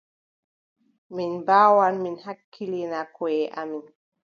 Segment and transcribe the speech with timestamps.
[1.13, 3.85] Min mbaawan min hakkila koʼe amin.